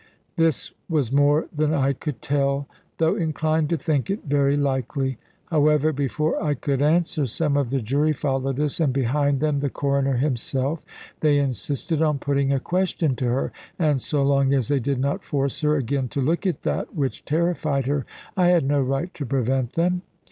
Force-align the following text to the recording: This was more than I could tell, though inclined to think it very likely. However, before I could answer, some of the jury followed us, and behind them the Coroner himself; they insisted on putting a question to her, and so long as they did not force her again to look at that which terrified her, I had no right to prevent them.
This 0.35 0.71
was 0.89 1.11
more 1.11 1.47
than 1.55 1.75
I 1.75 1.93
could 1.93 2.23
tell, 2.23 2.67
though 2.97 3.15
inclined 3.15 3.69
to 3.69 3.77
think 3.77 4.09
it 4.09 4.25
very 4.25 4.57
likely. 4.57 5.19
However, 5.51 5.93
before 5.93 6.43
I 6.43 6.55
could 6.55 6.81
answer, 6.81 7.27
some 7.27 7.55
of 7.55 7.69
the 7.69 7.81
jury 7.83 8.11
followed 8.11 8.59
us, 8.59 8.79
and 8.79 8.91
behind 8.91 9.41
them 9.41 9.59
the 9.59 9.69
Coroner 9.69 10.17
himself; 10.17 10.83
they 11.19 11.37
insisted 11.37 12.01
on 12.01 12.17
putting 12.17 12.51
a 12.51 12.59
question 12.59 13.15
to 13.17 13.25
her, 13.25 13.51
and 13.77 14.01
so 14.01 14.23
long 14.23 14.55
as 14.55 14.69
they 14.69 14.79
did 14.79 14.97
not 14.99 15.23
force 15.23 15.61
her 15.61 15.75
again 15.75 16.07
to 16.07 16.19
look 16.19 16.47
at 16.47 16.63
that 16.63 16.95
which 16.95 17.23
terrified 17.23 17.85
her, 17.85 18.07
I 18.35 18.47
had 18.47 18.65
no 18.65 18.81
right 18.81 19.13
to 19.13 19.25
prevent 19.27 19.73
them. 19.73 20.01